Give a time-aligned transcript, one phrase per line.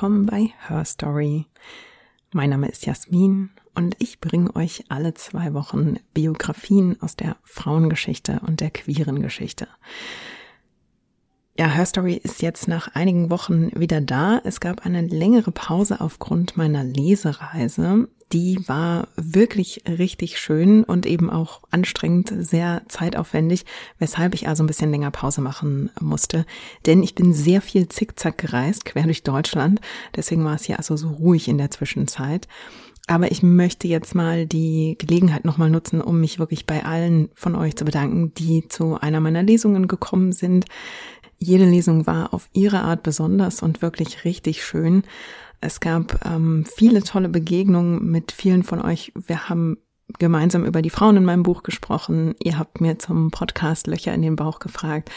[0.00, 1.44] Willkommen bei Her Story.
[2.32, 8.40] Mein Name ist Jasmin und ich bringe euch alle zwei Wochen Biografien aus der Frauengeschichte
[8.46, 9.68] und der queeren Geschichte.
[11.60, 14.40] Ja, Her Story ist jetzt nach einigen Wochen wieder da.
[14.44, 18.08] Es gab eine längere Pause aufgrund meiner Lesereise.
[18.32, 23.66] Die war wirklich richtig schön und eben auch anstrengend, sehr zeitaufwendig,
[23.98, 26.46] weshalb ich also ein bisschen länger Pause machen musste.
[26.86, 29.82] Denn ich bin sehr viel zickzack gereist, quer durch Deutschland.
[30.16, 32.48] Deswegen war es hier also so ruhig in der Zwischenzeit.
[33.10, 37.56] Aber ich möchte jetzt mal die Gelegenheit nochmal nutzen, um mich wirklich bei allen von
[37.56, 40.66] euch zu bedanken, die zu einer meiner Lesungen gekommen sind.
[41.36, 45.02] Jede Lesung war auf ihre Art besonders und wirklich richtig schön.
[45.60, 49.12] Es gab ähm, viele tolle Begegnungen mit vielen von euch.
[49.16, 49.78] Wir haben
[50.18, 52.34] gemeinsam über die Frauen in meinem Buch gesprochen.
[52.42, 55.10] Ihr habt mir zum Podcast Löcher in den Bauch gefragt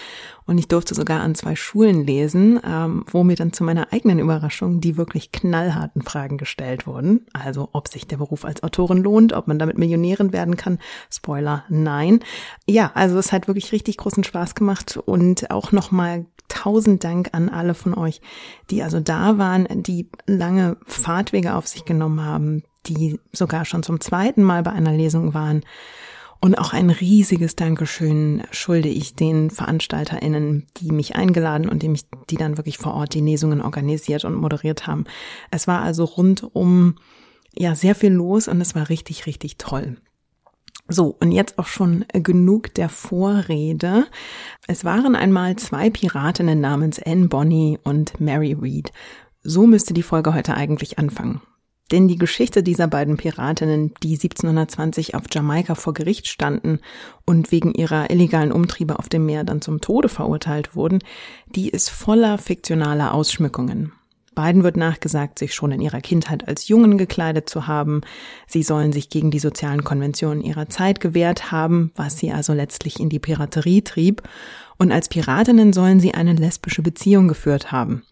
[0.46, 4.20] und ich durfte sogar an zwei Schulen lesen, ähm, wo mir dann zu meiner eigenen
[4.20, 7.26] Überraschung die wirklich knallharten Fragen gestellt wurden.
[7.34, 10.80] Also ob sich der Beruf als Autorin lohnt, ob man damit Millionärin werden kann.
[11.10, 12.20] Spoiler, nein.
[12.68, 17.50] Ja, also es hat wirklich richtig großen Spaß gemacht und auch nochmal tausend Dank an
[17.50, 18.22] alle von euch,
[18.70, 24.00] die also da waren, die lange Fahrtwege auf sich genommen haben, die sogar schon zum
[24.00, 25.64] zweiten Mal bei einer Lesung waren.
[26.40, 32.04] Und auch ein riesiges Dankeschön schulde ich den VeranstalterInnen, die mich eingeladen und die mich,
[32.30, 35.06] die dann wirklich vor Ort die Lesungen organisiert und moderiert haben.
[35.52, 36.96] Es war also rundum,
[37.56, 39.96] ja, sehr viel los und es war richtig, richtig toll.
[40.90, 44.06] So, und jetzt auch schon genug der Vorrede.
[44.68, 48.92] Es waren einmal zwei Piratinnen namens Anne Bonny und Mary Read.
[49.44, 51.42] So müsste die Folge heute eigentlich anfangen.
[51.92, 56.80] Denn die Geschichte dieser beiden Piratinnen, die 1720 auf Jamaika vor Gericht standen
[57.26, 61.00] und wegen ihrer illegalen Umtriebe auf dem Meer dann zum Tode verurteilt wurden,
[61.48, 63.92] die ist voller fiktionaler Ausschmückungen.
[64.34, 68.02] Beiden wird nachgesagt, sich schon in ihrer Kindheit als Jungen gekleidet zu haben.
[68.48, 73.00] Sie sollen sich gegen die sozialen Konventionen ihrer Zeit gewehrt haben, was sie also letztlich
[73.00, 74.24] in die Piraterie trieb.
[74.78, 78.04] Und als Piratinnen sollen sie eine lesbische Beziehung geführt haben.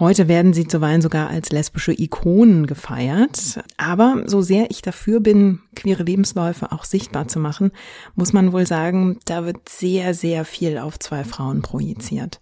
[0.00, 3.62] Heute werden sie zuweilen sogar als lesbische Ikonen gefeiert.
[3.76, 7.70] Aber so sehr ich dafür bin, queere Lebensläufe auch sichtbar zu machen,
[8.16, 12.40] muss man wohl sagen, da wird sehr, sehr viel auf zwei Frauen projiziert.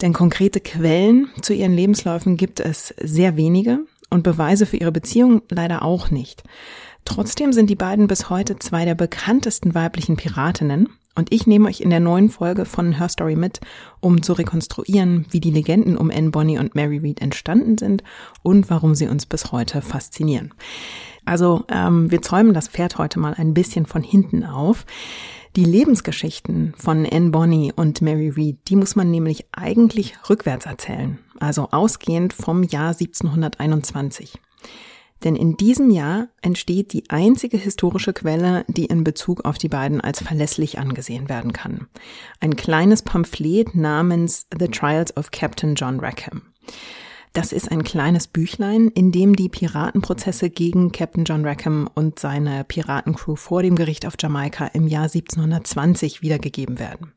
[0.00, 5.42] Denn konkrete Quellen zu ihren Lebensläufen gibt es sehr wenige und Beweise für ihre Beziehung
[5.50, 6.42] leider auch nicht.
[7.04, 11.80] Trotzdem sind die beiden bis heute zwei der bekanntesten weiblichen Piratinnen und ich nehme euch
[11.80, 13.60] in der neuen Folge von Her Story mit,
[14.00, 18.02] um zu rekonstruieren, wie die Legenden um Anne Bonny und Mary Read entstanden sind
[18.42, 20.54] und warum sie uns bis heute faszinieren.
[21.26, 24.86] Also ähm, wir zäumen das Pferd heute mal ein bisschen von hinten auf.
[25.54, 31.18] Die Lebensgeschichten von Anne Bonny und Mary Read, die muss man nämlich eigentlich rückwärts erzählen,
[31.38, 34.40] also ausgehend vom Jahr 1721.
[35.24, 40.00] Denn in diesem Jahr entsteht die einzige historische Quelle, die in Bezug auf die beiden
[40.00, 41.86] als verlässlich angesehen werden kann.
[42.40, 46.42] Ein kleines Pamphlet namens The Trials of Captain John Rackham.
[47.32, 52.62] Das ist ein kleines Büchlein, in dem die Piratenprozesse gegen Captain John Rackham und seine
[52.64, 57.12] Piratencrew vor dem Gericht auf Jamaika im Jahr 1720 wiedergegeben werden.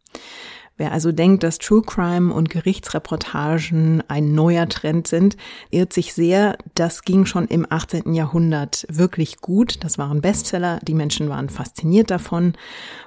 [0.78, 5.38] Wer also denkt, dass True Crime und Gerichtsreportagen ein neuer Trend sind,
[5.72, 6.58] irrt sich sehr.
[6.74, 8.14] Das ging schon im 18.
[8.14, 9.84] Jahrhundert wirklich gut.
[9.86, 10.80] Das waren Bestseller.
[10.86, 12.54] Die Menschen waren fasziniert davon,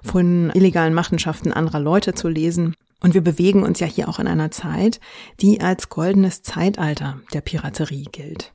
[0.02, 2.74] von illegalen Machenschaften anderer Leute zu lesen.
[3.00, 4.98] Und wir bewegen uns ja hier auch in einer Zeit,
[5.40, 8.52] die als goldenes Zeitalter der Piraterie gilt.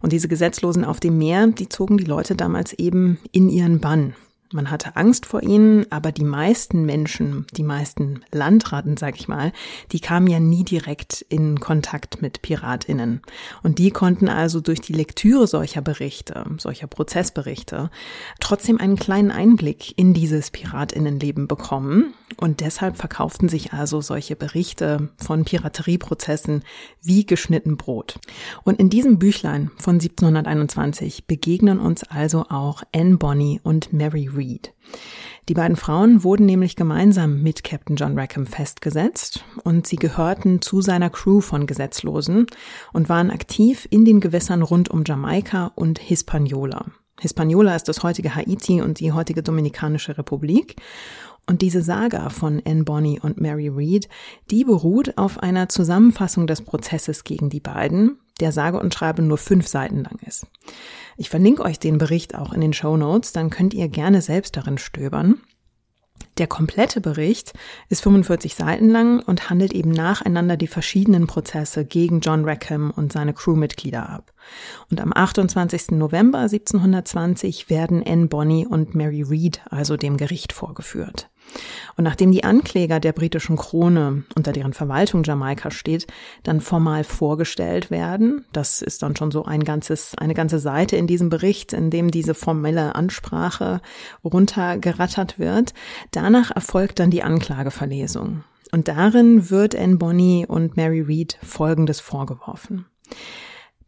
[0.00, 4.14] Und diese Gesetzlosen auf dem Meer, die zogen die Leute damals eben in ihren Bann.
[4.52, 9.52] Man hatte Angst vor ihnen, aber die meisten Menschen, die meisten Landratten, sag ich mal,
[9.90, 13.22] die kamen ja nie direkt in Kontakt mit Piratinnen.
[13.64, 17.90] Und die konnten also durch die Lektüre solcher Berichte, solcher Prozessberichte,
[18.40, 22.14] trotzdem einen kleinen Einblick in dieses Piratinnenleben bekommen.
[22.38, 26.64] Und deshalb verkauften sich also solche Berichte von Piraterieprozessen
[27.00, 28.18] wie geschnitten Brot.
[28.64, 34.72] Und in diesem Büchlein von 1721 begegnen uns also auch Anne Bonny und Mary Read.
[35.48, 40.80] Die beiden Frauen wurden nämlich gemeinsam mit Captain John Rackham festgesetzt und sie gehörten zu
[40.80, 42.46] seiner Crew von Gesetzlosen
[42.92, 46.86] und waren aktiv in den Gewässern rund um Jamaika und Hispaniola.
[47.20, 50.76] Hispaniola ist das heutige Haiti und die heutige Dominikanische Republik.
[51.46, 54.08] Und diese Saga von Anne Bonny und Mary Read,
[54.50, 59.38] die beruht auf einer Zusammenfassung des Prozesses gegen die beiden, der sage und schreibe nur
[59.38, 60.46] fünf Seiten lang ist.
[61.16, 64.56] Ich verlinke euch den Bericht auch in den Show Notes, dann könnt ihr gerne selbst
[64.56, 65.40] darin stöbern.
[66.38, 67.54] Der komplette Bericht
[67.88, 73.12] ist 45 Seiten lang und handelt eben nacheinander die verschiedenen Prozesse gegen John Rackham und
[73.12, 74.32] seine Crewmitglieder ab.
[74.90, 75.92] Und am 28.
[75.92, 81.28] November 1720 werden Anne Bonny und Mary Read also dem Gericht vorgeführt.
[81.96, 86.06] Und nachdem die Ankläger der britischen Krone, unter deren Verwaltung Jamaika steht,
[86.42, 91.06] dann formal vorgestellt werden, das ist dann schon so ein ganzes, eine ganze Seite in
[91.06, 93.80] diesem Bericht, in dem diese formelle Ansprache
[94.24, 95.72] runtergerattert wird,
[96.10, 98.44] danach erfolgt dann die Anklageverlesung.
[98.72, 102.86] Und darin wird Anne Bonny und Mary Read Folgendes vorgeworfen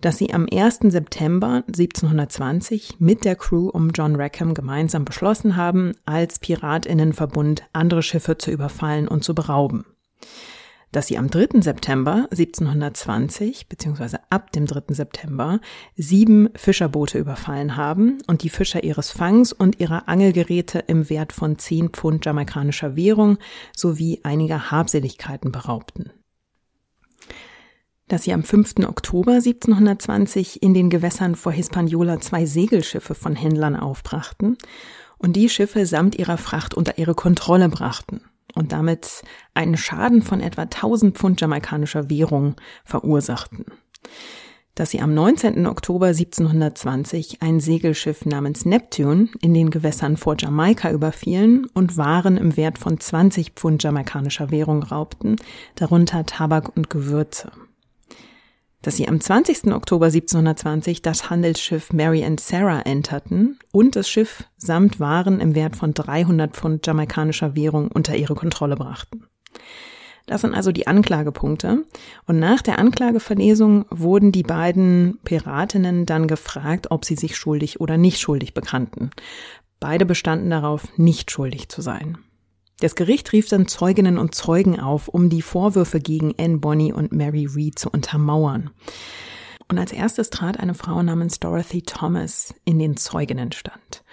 [0.00, 0.80] dass sie am 1.
[0.84, 8.38] September 1720 mit der Crew um John Rackham gemeinsam beschlossen haben, als Piratinnenverbund andere Schiffe
[8.38, 9.84] zu überfallen und zu berauben.
[10.92, 11.60] Dass sie am 3.
[11.60, 14.18] September 1720 bzw.
[14.30, 14.94] ab dem 3.
[14.94, 15.60] September
[15.96, 21.58] sieben Fischerboote überfallen haben und die Fischer ihres Fangs und ihrer Angelgeräte im Wert von
[21.58, 23.36] 10 Pfund jamaikanischer Währung
[23.76, 26.10] sowie einiger Habseligkeiten beraubten
[28.08, 28.86] dass sie am 5.
[28.86, 34.56] Oktober 1720 in den Gewässern vor Hispaniola zwei Segelschiffe von Händlern aufbrachten
[35.18, 38.22] und die Schiffe samt ihrer Fracht unter ihre Kontrolle brachten
[38.54, 39.22] und damit
[39.54, 43.66] einen Schaden von etwa 1000 Pfund jamaikanischer Währung verursachten.
[44.74, 45.66] Dass sie am 19.
[45.66, 52.56] Oktober 1720 ein Segelschiff namens Neptune in den Gewässern vor Jamaika überfielen und Waren im
[52.56, 55.36] Wert von 20 Pfund jamaikanischer Währung raubten,
[55.74, 57.50] darunter Tabak und Gewürze
[58.88, 59.66] dass sie am 20.
[59.74, 65.76] Oktober 1720 das Handelsschiff Mary and Sarah enterten und das Schiff samt Waren im Wert
[65.76, 69.24] von 300 Pfund jamaikanischer Währung unter ihre Kontrolle brachten.
[70.24, 71.84] Das sind also die Anklagepunkte.
[72.26, 77.98] Und nach der Anklageverlesung wurden die beiden Piratinnen dann gefragt, ob sie sich schuldig oder
[77.98, 79.10] nicht schuldig bekannten.
[79.80, 82.16] Beide bestanden darauf, nicht schuldig zu sein.
[82.80, 87.12] Das Gericht rief dann Zeuginnen und Zeugen auf, um die Vorwürfe gegen Anne Bonny und
[87.12, 88.70] Mary Read zu untermauern.
[89.68, 94.04] Und als erstes trat eine Frau namens Dorothy Thomas in den Zeuginnenstand.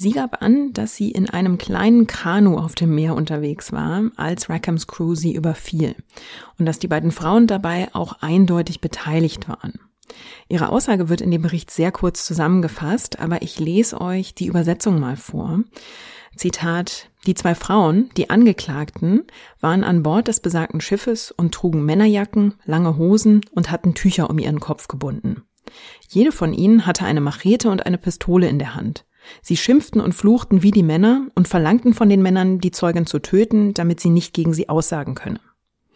[0.00, 4.48] Sie gab an, dass sie in einem kleinen Kanu auf dem Meer unterwegs war, als
[4.48, 5.96] Rackhams Crew sie überfiel
[6.58, 9.80] und dass die beiden Frauen dabei auch eindeutig beteiligt waren.
[10.48, 14.98] Ihre Aussage wird in dem Bericht sehr kurz zusammengefasst, aber ich lese euch die Übersetzung
[14.98, 15.60] mal vor.
[16.36, 19.24] Zitat, die zwei Frauen, die Angeklagten,
[19.60, 24.38] waren an Bord des besagten Schiffes und trugen Männerjacken, lange Hosen und hatten Tücher um
[24.38, 25.42] ihren Kopf gebunden.
[26.08, 29.04] Jede von ihnen hatte eine Machete und eine Pistole in der Hand.
[29.42, 33.18] Sie schimpften und fluchten wie die Männer und verlangten von den Männern, die Zeugen zu
[33.18, 35.40] töten, damit sie nicht gegen sie aussagen könne.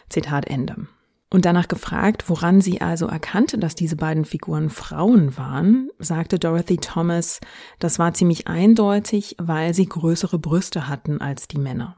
[0.08, 0.87] Zitat Ende
[1.32, 6.76] und danach gefragt, woran sie also erkannte, dass diese beiden Figuren Frauen waren, sagte Dorothy
[6.76, 7.40] Thomas,
[7.79, 11.96] das war ziemlich eindeutig, weil sie größere Brüste hatten als die Männer.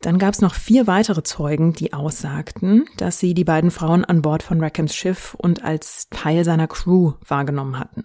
[0.00, 4.22] Dann gab es noch vier weitere Zeugen, die aussagten, dass sie die beiden Frauen an
[4.22, 8.04] Bord von Rackhams Schiff und als Teil seiner Crew wahrgenommen hatten.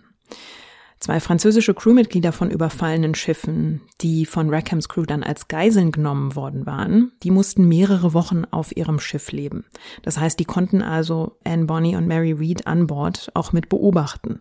[1.03, 6.65] Zwei französische Crewmitglieder von überfallenen Schiffen, die von Rackhams Crew dann als Geiseln genommen worden
[6.65, 9.65] waren, die mussten mehrere Wochen auf ihrem Schiff leben.
[10.03, 14.39] Das heißt, die konnten also Anne Bonny und Mary Read an Bord auch mit beobachten.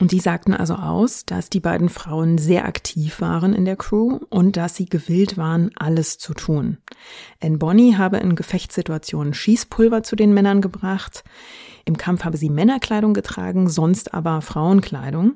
[0.00, 4.18] Und die sagten also aus, dass die beiden Frauen sehr aktiv waren in der Crew
[4.30, 6.78] und dass sie gewillt waren, alles zu tun.
[7.40, 11.22] Anne Bonny habe in Gefechtssituationen Schießpulver zu den Männern gebracht.
[11.84, 15.34] Im Kampf habe sie Männerkleidung getragen, sonst aber Frauenkleidung.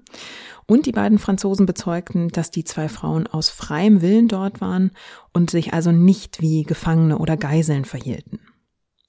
[0.67, 4.93] Und die beiden Franzosen bezeugten, dass die zwei Frauen aus freiem Willen dort waren
[5.33, 8.41] und sich also nicht wie Gefangene oder Geiseln verhielten.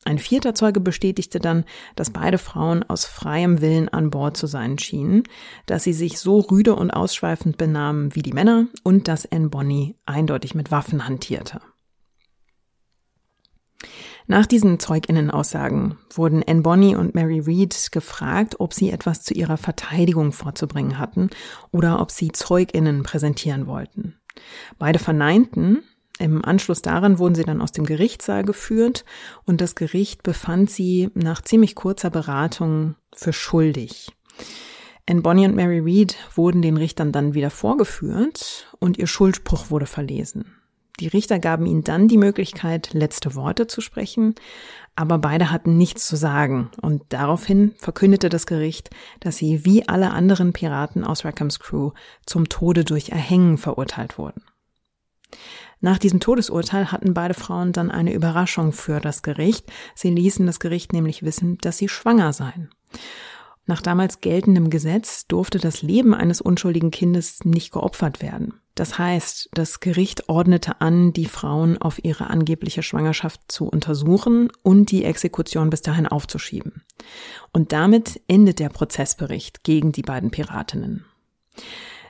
[0.07, 1.65] Ein vierter Zeuge bestätigte dann,
[1.95, 5.23] dass beide Frauen aus freiem Willen an Bord zu sein schienen,
[5.65, 9.95] dass sie sich so rüde und ausschweifend benahmen wie die Männer und dass Anne Bonny
[10.05, 11.59] eindeutig mit Waffen hantierte.
[14.27, 19.57] Nach diesen Zeuginnenaussagen wurden Anne Bonny und Mary Read gefragt, ob sie etwas zu ihrer
[19.57, 21.29] Verteidigung vorzubringen hatten
[21.71, 24.15] oder ob sie Zeuginnen präsentieren wollten.
[24.79, 25.83] Beide verneinten.
[26.17, 29.03] Im Anschluss daran wurden sie dann aus dem Gerichtssaal geführt
[29.43, 34.11] und das Gericht befand sie nach ziemlich kurzer Beratung für schuldig.
[35.07, 39.85] Anne Bonny und Mary Read wurden den Richtern dann wieder vorgeführt und ihr Schuldspruch wurde
[39.85, 40.55] verlesen.
[40.99, 44.33] Die Richter gaben ihnen dann die Möglichkeit, letzte Worte zu sprechen,
[44.95, 50.11] aber beide hatten nichts zu sagen und daraufhin verkündete das Gericht, dass sie wie alle
[50.11, 51.91] anderen Piraten aus Rackhams Crew
[52.25, 54.41] zum Tode durch Erhängen verurteilt wurden.
[55.81, 59.69] Nach diesem Todesurteil hatten beide Frauen dann eine Überraschung für das Gericht.
[59.93, 62.69] Sie ließen das Gericht nämlich wissen, dass sie schwanger seien.
[63.67, 68.61] Nach damals geltendem Gesetz durfte das Leben eines unschuldigen Kindes nicht geopfert werden.
[68.75, 74.91] Das heißt, das Gericht ordnete an, die Frauen auf ihre angebliche Schwangerschaft zu untersuchen und
[74.91, 76.83] die Exekution bis dahin aufzuschieben.
[77.53, 81.05] Und damit endet der Prozessbericht gegen die beiden Piratinnen.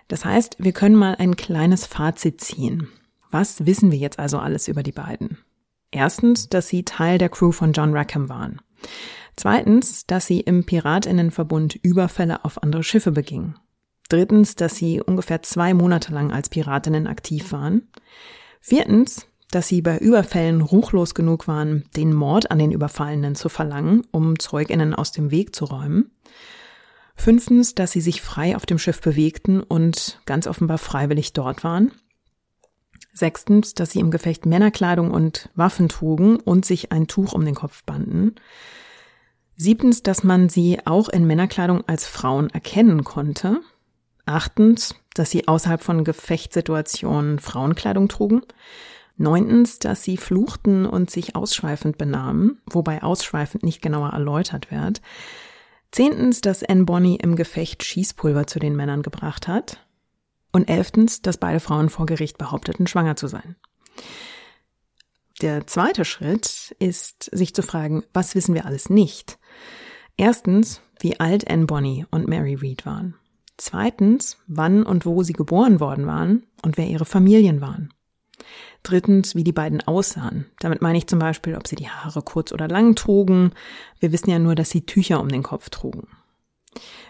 [0.07, 2.89] Das heißt, wir können mal ein kleines Fazit ziehen.
[3.31, 5.37] Was wissen wir jetzt also alles über die beiden?
[5.91, 8.59] Erstens, dass sie Teil der Crew von John Rackham waren.
[9.35, 13.57] Zweitens, dass sie im Piratinnenverbund Überfälle auf andere Schiffe begingen.
[14.07, 17.91] Drittens, dass sie ungefähr zwei Monate lang als Piratinnen aktiv waren.
[18.61, 24.03] Viertens, dass sie bei Überfällen ruchlos genug waren, den Mord an den Überfallenen zu verlangen,
[24.11, 26.11] um Zeuginnen aus dem Weg zu räumen.
[27.15, 31.91] Fünftens, dass sie sich frei auf dem Schiff bewegten und ganz offenbar freiwillig dort waren.
[33.13, 37.55] Sechstens, dass sie im Gefecht Männerkleidung und Waffen trugen und sich ein Tuch um den
[37.55, 38.35] Kopf banden.
[39.57, 43.61] Siebtens, dass man sie auch in Männerkleidung als Frauen erkennen konnte.
[44.25, 48.41] Achtens, dass sie außerhalb von Gefechtssituationen Frauenkleidung trugen.
[49.17, 55.01] Neuntens, dass sie fluchten und sich ausschweifend benahmen, wobei ausschweifend nicht genauer erläutert wird.
[55.91, 59.85] Zehntens, dass Anne Bonny im Gefecht Schießpulver zu den Männern gebracht hat.
[60.51, 63.55] Und elftens, dass beide Frauen vor Gericht behaupteten, schwanger zu sein.
[65.41, 69.37] Der zweite Schritt ist, sich zu fragen, was wissen wir alles nicht?
[70.17, 73.15] Erstens, wie alt Anne Bonny und Mary Read waren.
[73.57, 77.93] Zweitens, wann und wo sie geboren worden waren und wer ihre Familien waren.
[78.83, 80.45] Drittens, wie die beiden aussahen.
[80.59, 83.51] Damit meine ich zum Beispiel, ob sie die Haare kurz oder lang trugen.
[83.99, 86.07] Wir wissen ja nur, dass sie Tücher um den Kopf trugen.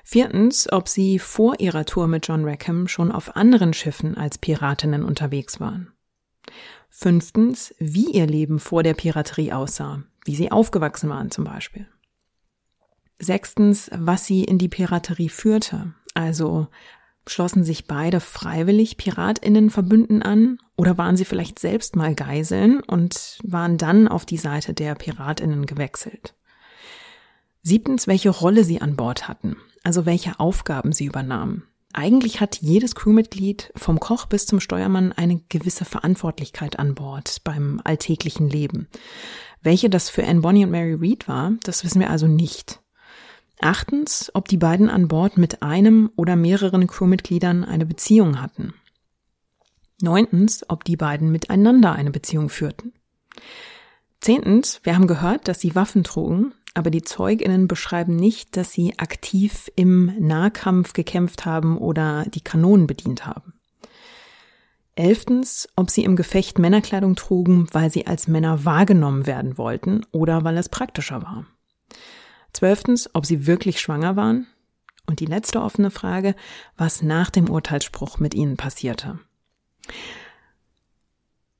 [0.04, 5.04] Viertens, ob sie vor ihrer Tour mit John Rackham schon auf anderen Schiffen als Piratinnen
[5.04, 5.92] unterwegs waren.
[6.90, 11.88] Fünftens, wie ihr Leben vor der Piraterie aussah, wie sie aufgewachsen waren zum Beispiel.
[13.19, 16.67] Sechstens, was sie in die Piraterie führte, also
[17.27, 23.77] schlossen sich beide freiwillig Piratinnenverbünden an oder waren sie vielleicht selbst mal Geiseln und waren
[23.77, 26.36] dann auf die Seite der Piratinnen gewechselt?
[27.62, 31.63] Siebtens, welche Rolle sie an Bord hatten, also welche Aufgaben sie übernahmen.
[31.93, 37.79] Eigentlich hat jedes Crewmitglied vom Koch bis zum Steuermann eine gewisse Verantwortlichkeit an Bord beim
[37.84, 38.88] alltäglichen Leben.
[39.62, 42.81] Welche das für Anne Bonny und Mary Read war, das wissen wir also nicht.
[43.62, 48.74] Achtens, ob die beiden an Bord mit einem oder mehreren Crewmitgliedern eine Beziehung hatten.
[50.02, 52.94] Neuntens, ob die beiden miteinander eine Beziehung führten.
[54.20, 59.00] Zehntens, wir haben gehört, dass sie Waffen trugen, aber die Zeuginnen beschreiben nicht, dass sie
[59.00, 63.54] aktiv im Nahkampf gekämpft haben oder die Kanonen bedient haben.
[64.96, 70.44] Elftens, ob sie im Gefecht Männerkleidung trugen, weil sie als Männer wahrgenommen werden wollten oder
[70.44, 71.46] weil es praktischer war.
[72.56, 74.48] Zwölftens, ob sie wirklich schwanger waren.
[75.08, 76.36] Und die letzte offene Frage,
[76.78, 79.20] was nach dem Urteilsspruch mit ihnen passierte.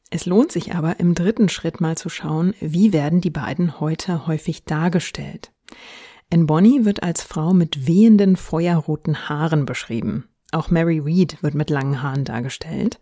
[0.10, 4.26] Es lohnt sich aber im dritten Schritt mal zu schauen, wie werden die beiden heute
[4.26, 5.52] häufig dargestellt.
[6.30, 10.30] In Bonnie wird als Frau mit wehenden feuerroten Haaren beschrieben.
[10.54, 13.02] Auch Mary Read wird mit langen Haaren dargestellt.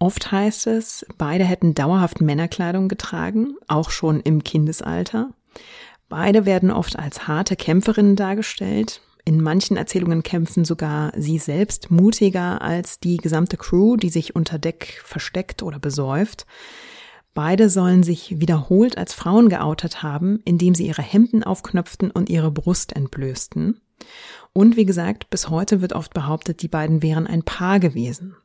[0.00, 5.32] Oft heißt es, beide hätten dauerhaft Männerkleidung getragen, auch schon im Kindesalter.
[6.08, 9.00] Beide werden oft als harte Kämpferinnen dargestellt.
[9.24, 14.58] In manchen Erzählungen kämpfen sogar sie selbst mutiger als die gesamte Crew, die sich unter
[14.58, 16.46] Deck versteckt oder besäuft.
[17.32, 22.52] Beide sollen sich wiederholt als Frauen geoutet haben, indem sie ihre Hemden aufknöpften und ihre
[22.52, 23.80] Brust entblößten.
[24.52, 28.36] Und wie gesagt, bis heute wird oft behauptet, die beiden wären ein Paar gewesen.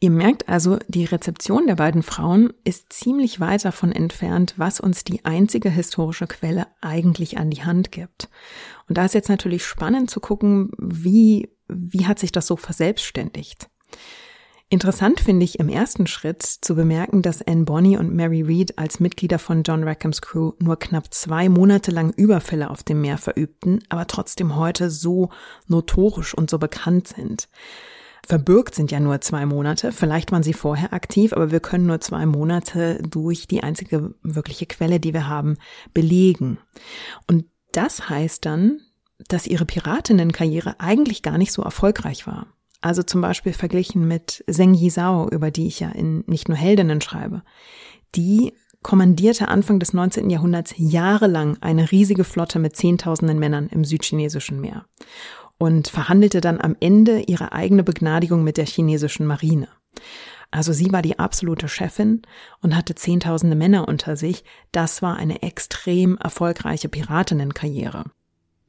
[0.00, 5.04] Ihr merkt also, die Rezeption der beiden Frauen ist ziemlich weit davon entfernt, was uns
[5.04, 8.28] die einzige historische Quelle eigentlich an die Hand gibt.
[8.88, 13.68] Und da ist jetzt natürlich spannend zu gucken, wie, wie hat sich das so verselbstständigt.
[14.70, 19.00] Interessant finde ich im ersten Schritt zu bemerken, dass Anne Bonny und Mary Read als
[19.00, 23.82] Mitglieder von John Rackhams Crew nur knapp zwei Monate lang Überfälle auf dem Meer verübten,
[23.88, 25.30] aber trotzdem heute so
[25.68, 27.48] notorisch und so bekannt sind.
[28.28, 29.90] Verbürgt sind ja nur zwei Monate.
[29.90, 34.66] Vielleicht waren sie vorher aktiv, aber wir können nur zwei Monate durch die einzige wirkliche
[34.66, 35.56] Quelle, die wir haben,
[35.94, 36.58] belegen.
[37.26, 38.80] Und das heißt dann,
[39.28, 42.48] dass ihre Piratinnenkarriere eigentlich gar nicht so erfolgreich war.
[42.82, 47.00] Also zum Beispiel verglichen mit Zheng Yizhao, über die ich ja in nicht nur Heldinnen
[47.00, 47.42] schreibe.
[48.14, 50.28] Die kommandierte Anfang des 19.
[50.28, 54.84] Jahrhunderts jahrelang eine riesige Flotte mit Zehntausenden Männern im südchinesischen Meer
[55.58, 59.68] und verhandelte dann am Ende ihre eigene Begnadigung mit der chinesischen Marine.
[60.50, 62.22] Also sie war die absolute Chefin
[62.62, 64.44] und hatte zehntausende Männer unter sich.
[64.72, 68.04] Das war eine extrem erfolgreiche Piratinnenkarriere.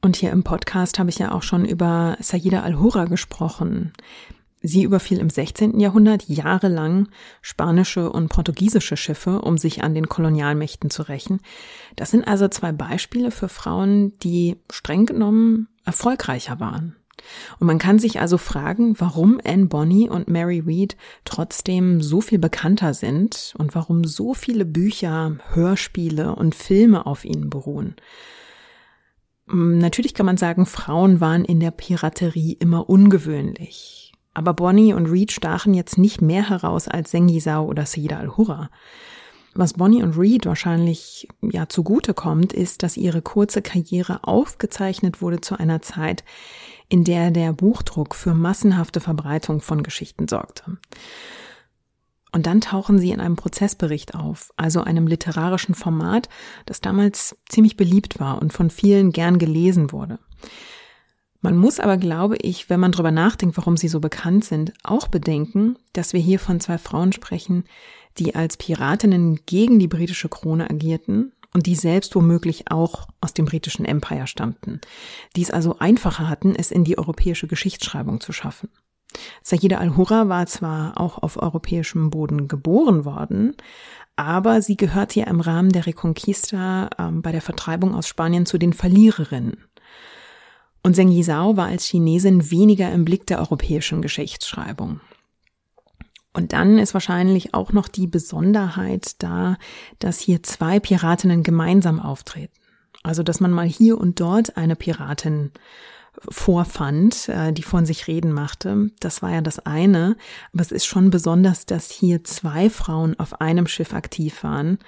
[0.02, 3.92] Und hier im Podcast habe ich ja auch schon über Sayyida al-Hurra gesprochen.
[4.62, 5.80] Sie überfiel im 16.
[5.80, 7.08] Jahrhundert jahrelang
[7.40, 11.40] spanische und portugiesische Schiffe, um sich an den Kolonialmächten zu rächen.
[11.96, 16.96] Das sind also zwei Beispiele für Frauen, die streng genommen erfolgreicher waren.
[17.58, 22.38] Und man kann sich also fragen, warum Anne Bonny und Mary Read trotzdem so viel
[22.38, 27.96] bekannter sind und warum so viele Bücher, Hörspiele und Filme auf ihnen beruhen.
[29.48, 34.09] Hm, natürlich kann man sagen, Frauen waren in der Piraterie immer ungewöhnlich.
[34.40, 38.70] Aber Bonnie und Reed stachen jetzt nicht mehr heraus als Sengisau oder Saida al-Hurra.
[39.52, 45.42] Was Bonnie und Reed wahrscheinlich ja zugute kommt, ist, dass ihre kurze Karriere aufgezeichnet wurde
[45.42, 46.24] zu einer Zeit,
[46.88, 50.78] in der der Buchdruck für massenhafte Verbreitung von Geschichten sorgte.
[52.32, 56.30] Und dann tauchen sie in einem Prozessbericht auf, also einem literarischen Format,
[56.64, 60.18] das damals ziemlich beliebt war und von vielen gern gelesen wurde.
[61.42, 65.08] Man muss aber, glaube ich, wenn man drüber nachdenkt, warum sie so bekannt sind, auch
[65.08, 67.64] bedenken, dass wir hier von zwei Frauen sprechen,
[68.18, 73.46] die als Piratinnen gegen die britische Krone agierten und die selbst womöglich auch aus dem
[73.46, 74.80] britischen Empire stammten,
[75.34, 78.68] die es also einfacher hatten, es in die europäische Geschichtsschreibung zu schaffen.
[79.42, 83.56] Sayyida al-Hurra war zwar auch auf europäischem Boden geboren worden,
[84.14, 88.58] aber sie gehört hier im Rahmen der Reconquista äh, bei der Vertreibung aus Spanien zu
[88.58, 89.64] den Verliererinnen.
[90.82, 95.00] Und Zheng Yizhao war als Chinesin weniger im Blick der europäischen Geschichtsschreibung.
[96.32, 99.56] Und dann ist wahrscheinlich auch noch die Besonderheit da,
[99.98, 102.54] dass hier zwei Piratinnen gemeinsam auftreten.
[103.02, 105.52] Also, dass man mal hier und dort eine Piratin
[106.28, 108.90] vorfand, äh, die von sich reden machte.
[109.00, 110.16] Das war ja das eine.
[110.52, 114.78] Aber es ist schon besonders, dass hier zwei Frauen auf einem Schiff aktiv waren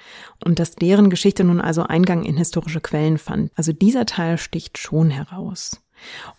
[0.44, 3.50] und dass deren Geschichte nun also Eingang in historische Quellen fand.
[3.54, 5.81] Also dieser Teil sticht schon heraus.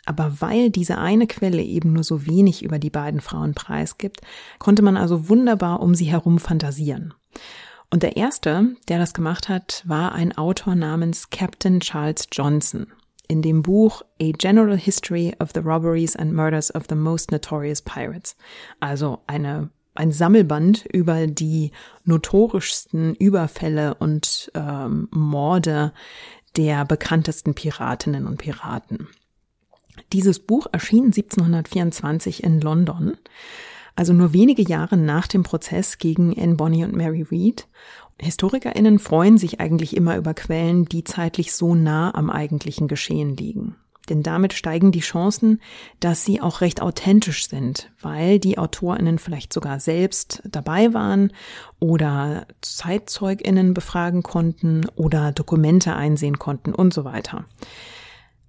[0.05, 4.21] Aber weil diese eine Quelle eben nur so wenig über die beiden Frauen preisgibt,
[4.59, 7.13] konnte man also wunderbar um sie herum fantasieren.
[7.89, 12.87] Und der erste, der das gemacht hat, war ein Autor namens Captain Charles Johnson.
[13.27, 17.81] In dem Buch A General History of the Robberies and Murders of the Most Notorious
[17.81, 18.35] Pirates.
[18.79, 21.71] Also eine ein Sammelband über die
[22.03, 25.93] notorischsten Überfälle und ähm, Morde
[26.57, 29.07] der bekanntesten Piratinnen und Piraten.
[30.11, 33.17] Dieses Buch erschien 1724 in London,
[33.95, 37.67] also nur wenige Jahre nach dem Prozess gegen Anne Bonny und Mary Read.
[38.19, 43.75] HistorikerInnen freuen sich eigentlich immer über Quellen, die zeitlich so nah am eigentlichen Geschehen liegen.
[44.09, 45.61] Denn damit steigen die Chancen,
[45.99, 51.31] dass sie auch recht authentisch sind, weil die AutorInnen vielleicht sogar selbst dabei waren
[51.79, 57.45] oder ZeitzeugInnen befragen konnten oder Dokumente einsehen konnten und so weiter.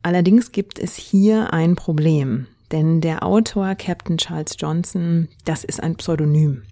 [0.05, 5.97] Allerdings gibt es hier ein Problem, denn der Autor Captain Charles Johnson, das ist ein
[5.97, 6.64] Pseudonym.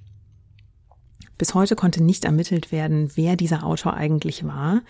[1.38, 4.82] Bis heute konnte nicht ermittelt werden, wer dieser Autor eigentlich war.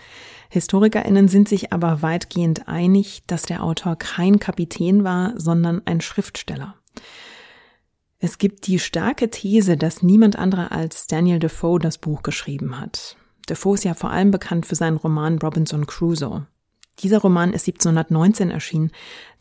[0.49, 6.75] Historikerinnen sind sich aber weitgehend einig, dass der Autor kein Kapitän war, sondern ein Schriftsteller.
[8.19, 13.15] Es gibt die starke These, dass niemand anderer als Daniel Defoe das Buch geschrieben hat.
[13.47, 16.45] Defoe ist ja vor allem bekannt für seinen Roman Robinson Crusoe.
[16.99, 18.91] Dieser Roman ist 1719 erschienen.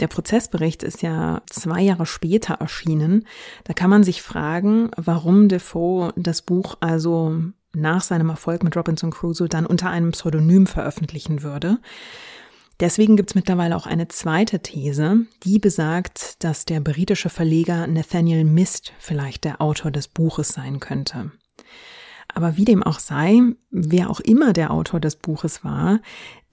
[0.01, 3.27] Der Prozessbericht ist ja zwei Jahre später erschienen.
[3.65, 7.37] Da kann man sich fragen, warum Defoe das Buch also
[7.75, 11.79] nach seinem Erfolg mit Robinson Crusoe dann unter einem Pseudonym veröffentlichen würde.
[12.81, 18.45] Deswegen gibt es mittlerweile auch eine zweite These, die besagt, dass der britische Verleger Nathaniel
[18.45, 21.31] Mist vielleicht der Autor des Buches sein könnte.
[22.35, 23.40] Aber wie dem auch sei,
[23.71, 26.01] wer auch immer der Autor des Buches war,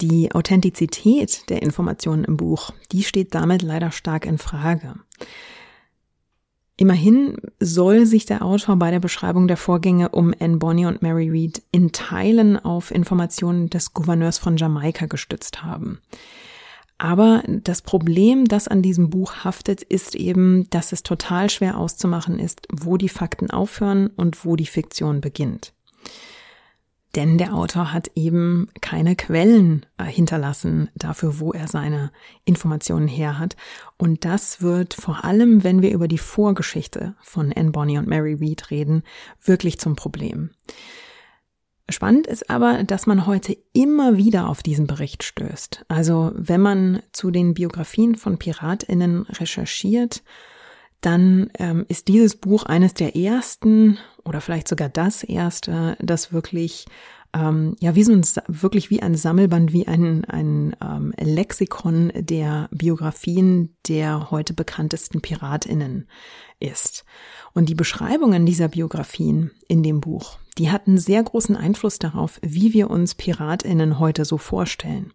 [0.01, 4.95] die Authentizität der Informationen im Buch, die steht damit leider stark in Frage.
[6.79, 11.29] Immerhin soll sich der Autor bei der Beschreibung der Vorgänge um Anne Bonny und Mary
[11.29, 15.99] Read in Teilen auf Informationen des Gouverneurs von Jamaika gestützt haben.
[16.99, 22.37] Aber das Problem, das an diesem Buch haftet, ist eben, dass es total schwer auszumachen
[22.39, 25.73] ist, wo die Fakten aufhören und wo die Fiktion beginnt.
[27.15, 32.11] Denn der Autor hat eben keine Quellen äh, hinterlassen dafür, wo er seine
[32.43, 33.55] Informationen her hat.
[33.97, 38.33] Und das wird vor allem, wenn wir über die Vorgeschichte von Anne Bonny und Mary
[38.33, 39.03] Read reden,
[39.41, 40.51] wirklich zum Problem.
[41.89, 45.85] Spannend ist aber, dass man heute immer wieder auf diesen Bericht stößt.
[45.87, 50.23] Also wenn man zu den Biografien von Piratinnen recherchiert,
[51.01, 56.85] dann ähm, ist dieses Buch eines der ersten oder vielleicht sogar das erste, das wirklich
[57.33, 62.69] ähm, ja wie so ein wirklich wie ein Sammelband, wie ein, ein ähm, Lexikon der
[62.71, 66.07] Biografien der heute bekanntesten PiratInnen
[66.59, 67.05] ist.
[67.53, 72.73] Und die Beschreibungen dieser Biografien in dem Buch, die hatten sehr großen Einfluss darauf, wie
[72.73, 75.13] wir uns PiratInnen heute so vorstellen.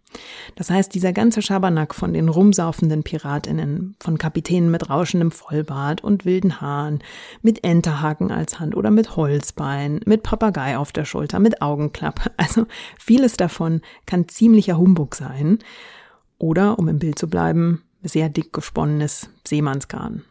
[0.54, 6.24] Das heißt, dieser ganze Schabernack von den rumsaufenden PiratInnen, von Kapitänen mit rauschendem Vollbart und
[6.24, 7.00] wilden Haaren,
[7.42, 12.32] mit Enterhaken als Hand oder mit Holzbein, mit Papagei auf der Schulter, mit Augenklappe.
[12.44, 12.66] Also
[12.98, 15.58] vieles davon kann ziemlicher Humbug sein.
[16.38, 20.24] Oder, um im Bild zu bleiben, sehr dick gesponnenes Seemannsgarn.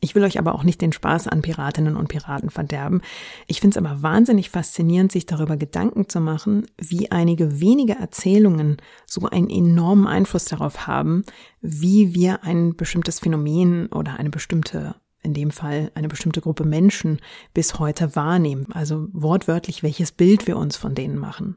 [0.00, 3.02] Ich will euch aber auch nicht den Spaß an Piratinnen und Piraten verderben.
[3.46, 8.78] Ich finde es aber wahnsinnig faszinierend, sich darüber Gedanken zu machen, wie einige wenige Erzählungen
[9.06, 11.24] so einen enormen Einfluss darauf haben,
[11.60, 17.20] wie wir ein bestimmtes Phänomen oder eine bestimmte in dem Fall eine bestimmte Gruppe Menschen
[17.52, 18.68] bis heute wahrnehmen.
[18.72, 21.56] Also wortwörtlich, welches Bild wir uns von denen machen.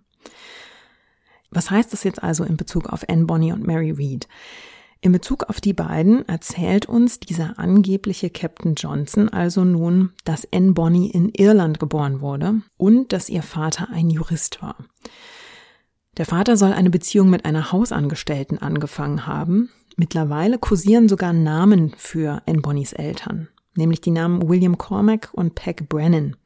[1.50, 4.28] Was heißt das jetzt also in Bezug auf Anne Bonny und Mary Read?
[5.04, 10.72] In Bezug auf die beiden erzählt uns dieser angebliche Captain Johnson also nun, dass Anne
[10.72, 14.78] Bonny in Irland geboren wurde und dass ihr Vater ein Jurist war.
[16.16, 19.72] Der Vater soll eine Beziehung mit einer Hausangestellten angefangen haben.
[19.98, 25.90] Mittlerweile kursieren sogar Namen für Anne Bonnys Eltern, nämlich die Namen William Cormack und Peg
[25.90, 26.38] Brennan.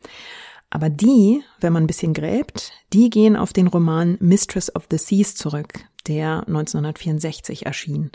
[0.71, 4.97] Aber die, wenn man ein bisschen gräbt, die gehen auf den Roman Mistress of the
[4.97, 8.11] Seas zurück, der 1964 erschien.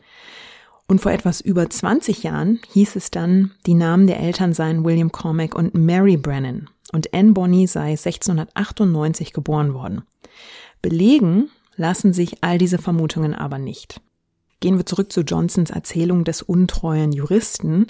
[0.88, 5.12] Und vor etwas über 20 Jahren hieß es dann, die Namen der Eltern seien William
[5.12, 10.02] Cormack und Mary Brennan und Anne Bonny sei 1698 geboren worden.
[10.83, 14.00] Belegen lassen sich all diese Vermutungen aber nicht.
[14.61, 17.87] Gehen wir zurück zu Johnsons Erzählung des untreuen Juristen.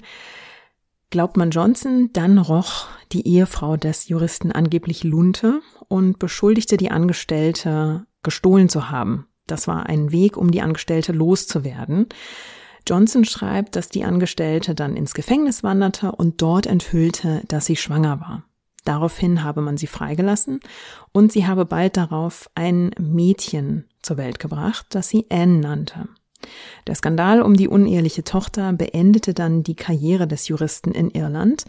[1.09, 8.05] Glaubt man Johnson, dann roch die Ehefrau des Juristen angeblich Lunte und beschuldigte die Angestellte,
[8.23, 9.27] gestohlen zu haben.
[9.47, 12.07] Das war ein Weg, um die Angestellte loszuwerden.
[12.87, 18.19] Johnson schreibt, dass die Angestellte dann ins Gefängnis wanderte und dort enthüllte, dass sie schwanger
[18.19, 18.43] war.
[18.83, 20.59] Daraufhin habe man sie freigelassen
[21.13, 26.09] und sie habe bald darauf ein Mädchen zur Welt gebracht, das sie Anne nannte.
[26.87, 31.63] Der Skandal um die uneheliche Tochter beendete dann die Karriere des Juristen in Irland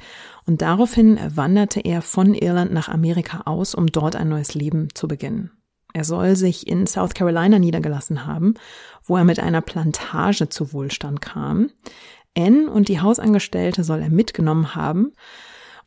[0.47, 5.07] und daraufhin wanderte er von Irland nach Amerika aus, um dort ein neues Leben zu
[5.07, 5.53] beginnen.
[5.95, 8.55] Er soll sich in South Carolina niedergelassen haben,
[9.05, 11.71] wo er mit einer Plantage zu Wohlstand kam.
[12.37, 15.13] Anne und die Hausangestellte soll er mitgenommen haben.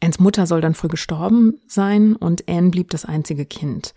[0.01, 3.93] Anns Mutter soll dann früh gestorben sein und Anne blieb das einzige Kind.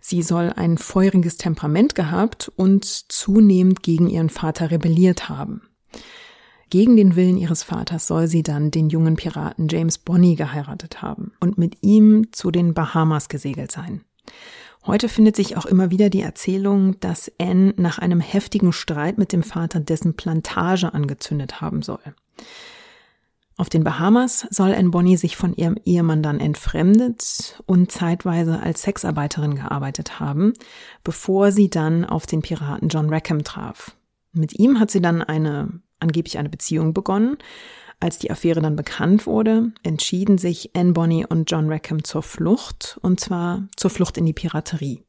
[0.00, 5.68] Sie soll ein feuriges Temperament gehabt und zunehmend gegen ihren Vater rebelliert haben.
[6.70, 11.32] Gegen den Willen ihres Vaters soll sie dann den jungen Piraten James Bonney geheiratet haben
[11.40, 14.02] und mit ihm zu den Bahamas gesegelt sein.
[14.84, 19.32] Heute findet sich auch immer wieder die Erzählung, dass Anne nach einem heftigen Streit mit
[19.32, 22.02] dem Vater dessen Plantage angezündet haben soll.
[23.56, 28.82] Auf den Bahamas soll Anne Bonny sich von ihrem Ehemann dann entfremdet und zeitweise als
[28.82, 30.54] Sexarbeiterin gearbeitet haben,
[31.04, 33.94] bevor sie dann auf den Piraten John Rackham traf.
[34.32, 37.36] Mit ihm hat sie dann eine, angeblich eine Beziehung begonnen,
[38.02, 42.98] als die Affäre dann bekannt wurde, entschieden sich Anne Bonny und John Rackham zur Flucht,
[43.02, 45.04] und zwar zur Flucht in die Piraterie.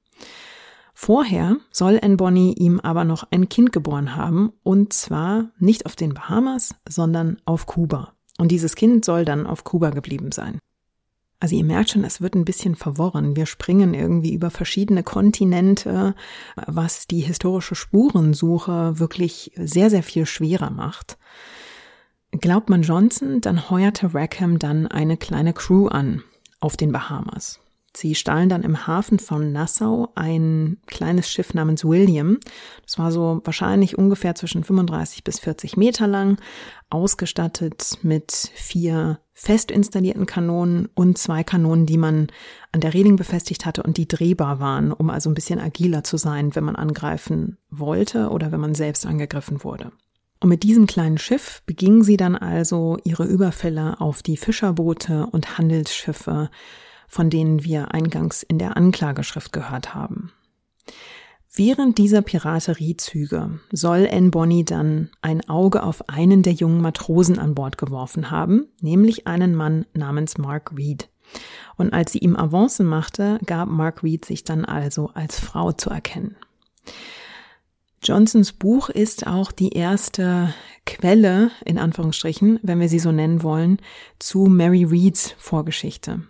[0.94, 5.96] Vorher soll Anne Bonny ihm aber noch ein Kind geboren haben, und zwar nicht auf
[5.96, 8.14] den Bahamas, sondern auf Kuba.
[8.38, 10.60] Und dieses Kind soll dann auf Kuba geblieben sein.
[11.40, 13.36] Also ihr merkt schon, es wird ein bisschen verworren.
[13.36, 16.16] Wir springen irgendwie über verschiedene Kontinente,
[16.68, 21.18] was die historische Spurensuche wirklich sehr, sehr viel schwerer macht.
[22.40, 26.24] Glaubt man Johnson, dann heuerte Rackham dann eine kleine Crew an
[26.60, 27.60] auf den Bahamas.
[27.96, 32.40] Sie stahlen dann im Hafen von Nassau ein kleines Schiff namens William.
[32.84, 36.38] Das war so wahrscheinlich ungefähr zwischen 35 bis 40 Meter lang,
[36.90, 42.28] ausgestattet mit vier fest installierten Kanonen und zwei Kanonen, die man
[42.72, 46.18] an der Reling befestigt hatte und die drehbar waren, um also ein bisschen agiler zu
[46.18, 49.92] sein, wenn man angreifen wollte oder wenn man selbst angegriffen wurde.
[50.44, 55.58] Und mit diesem kleinen Schiff begingen sie dann also ihre Überfälle auf die Fischerboote und
[55.58, 56.50] Handelsschiffe,
[57.08, 60.34] von denen wir eingangs in der Anklageschrift gehört haben.
[61.56, 67.56] Während dieser Pirateriezüge soll Anne Bonny dann ein Auge auf einen der jungen Matrosen an
[67.56, 71.08] Bord geworfen haben, nämlich einen Mann namens Mark Reed.
[71.78, 75.90] Und als sie ihm Avancen machte, gab Mark Reed sich dann also als Frau zu
[75.90, 76.36] erkennen.
[78.04, 80.54] Johnsons Buch ist auch die erste
[80.86, 83.78] Quelle, in Anführungsstrichen, wenn wir sie so nennen wollen,
[84.20, 86.24] zu Mary Reads Vorgeschichte.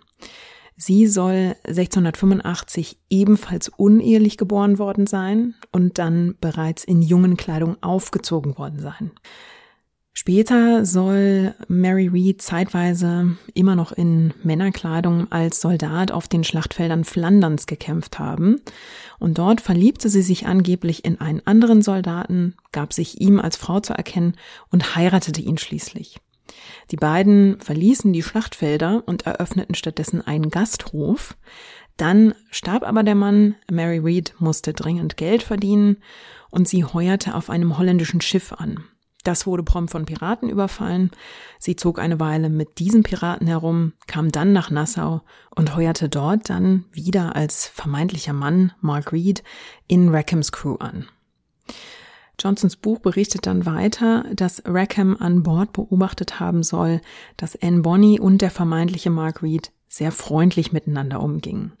[0.76, 8.56] Sie soll 1685 ebenfalls unehelich geboren worden sein und dann bereits in jungen Kleidung aufgezogen
[8.56, 9.10] worden sein.
[10.16, 17.66] Später soll Mary Read zeitweise immer noch in Männerkleidung als Soldat auf den Schlachtfeldern Flanderns
[17.66, 18.60] gekämpft haben.
[19.18, 23.80] Und dort verliebte sie sich angeblich in einen anderen Soldaten, gab sich ihm als Frau
[23.80, 24.36] zu erkennen
[24.70, 26.20] und heiratete ihn schließlich.
[26.92, 31.36] Die beiden verließen die Schlachtfelder und eröffneten stattdessen einen Gasthof.
[31.96, 35.96] Dann starb aber der Mann, Mary Read musste dringend Geld verdienen
[36.50, 38.84] und sie heuerte auf einem holländischen Schiff an.
[39.24, 41.10] Das wurde prompt von Piraten überfallen.
[41.58, 45.22] Sie zog eine Weile mit diesen Piraten herum, kam dann nach Nassau
[45.54, 49.42] und heuerte dort dann wieder als vermeintlicher Mann Mark Reed
[49.88, 51.06] in Rackhams Crew an.
[52.38, 57.00] Johnsons Buch berichtet dann weiter, dass Rackham an Bord beobachtet haben soll,
[57.36, 61.72] dass Anne Bonny und der vermeintliche Mark Reed sehr freundlich miteinander umgingen.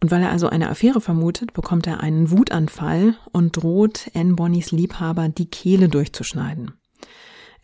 [0.00, 4.72] Und weil er also eine Affäre vermutet, bekommt er einen Wutanfall und droht Anne Bonnys
[4.72, 6.72] Liebhaber die Kehle durchzuschneiden.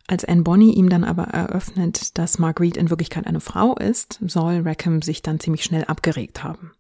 [0.08, 4.62] Als Anne Bonny ihm dann aber eröffnet, dass Marguerite in Wirklichkeit eine Frau ist, soll
[4.62, 6.72] Rackham sich dann ziemlich schnell abgeregt haben.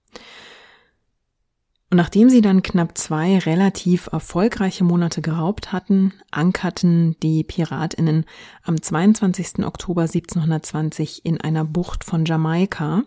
[1.92, 8.24] Und nachdem sie dann knapp zwei relativ erfolgreiche Monate geraubt hatten, ankerten die Piratinnen
[8.62, 9.66] am 22.
[9.66, 13.02] Oktober 1720 in einer Bucht von Jamaika,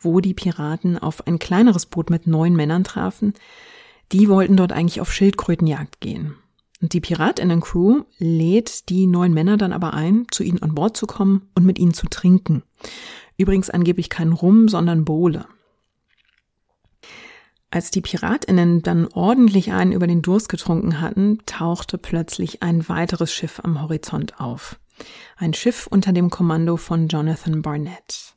[0.00, 3.34] wo die Piraten auf ein kleineres Boot mit neun Männern trafen.
[4.12, 6.36] Die wollten dort eigentlich auf Schildkrötenjagd gehen.
[6.80, 11.06] Und die Piratinnen-Crew lädt die neun Männer dann aber ein, zu ihnen an Bord zu
[11.06, 12.62] kommen und mit ihnen zu trinken.
[13.36, 15.44] Übrigens angeblich kein Rum, sondern Bowle.
[17.72, 23.32] Als die Piratinnen dann ordentlich einen über den Durst getrunken hatten, tauchte plötzlich ein weiteres
[23.32, 24.78] Schiff am Horizont auf.
[25.38, 28.34] Ein Schiff unter dem Kommando von Jonathan Barnett.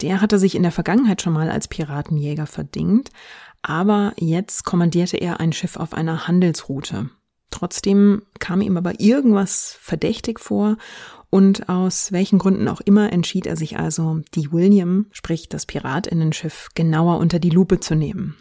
[0.00, 3.10] Der hatte sich in der Vergangenheit schon mal als Piratenjäger verdingt,
[3.62, 7.10] aber jetzt kommandierte er ein Schiff auf einer Handelsroute.
[7.50, 10.76] Trotzdem kam ihm aber irgendwas verdächtig vor
[11.30, 16.68] und aus welchen Gründen auch immer entschied er sich also, die William, sprich das Piratinnenschiff,
[16.74, 18.36] genauer unter die Lupe zu nehmen.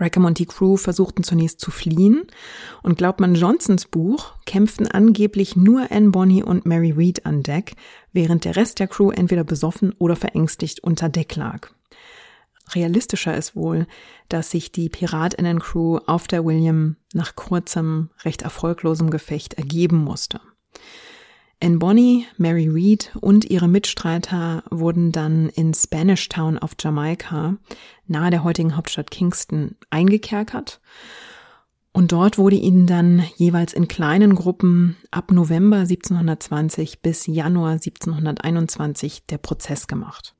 [0.00, 2.22] Rackham und die Crew versuchten zunächst zu fliehen
[2.82, 7.74] und glaubt man Johnsons Buch, kämpften angeblich nur Anne Bonny und Mary Read an Deck,
[8.12, 11.72] während der Rest der Crew entweder besoffen oder verängstigt unter Deck lag.
[12.74, 13.86] Realistischer ist wohl,
[14.28, 20.40] dass sich die Piratinnen-Crew auf der William nach kurzem, recht erfolglosem Gefecht ergeben musste.
[21.60, 27.56] Anne Bonny, Mary Read und ihre Mitstreiter wurden dann in Spanish Town auf Jamaika,
[28.06, 30.80] nahe der heutigen Hauptstadt Kingston, eingekerkert.
[31.92, 39.26] Und dort wurde ihnen dann jeweils in kleinen Gruppen ab November 1720 bis Januar 1721
[39.26, 40.36] der Prozess gemacht.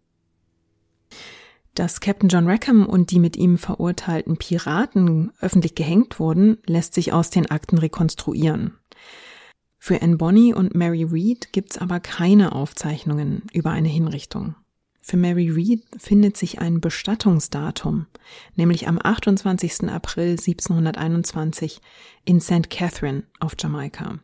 [1.78, 7.12] Dass Captain John Rackham und die mit ihm verurteilten Piraten öffentlich gehängt wurden, lässt sich
[7.12, 8.72] aus den Akten rekonstruieren.
[9.78, 14.56] Für Anne Bonny und Mary Read gibt's aber keine Aufzeichnungen über eine Hinrichtung.
[15.02, 18.06] Für Mary Read findet sich ein Bestattungsdatum,
[18.56, 19.84] nämlich am 28.
[19.88, 21.80] April 1721
[22.24, 22.70] in St.
[22.70, 24.18] Catherine auf Jamaika.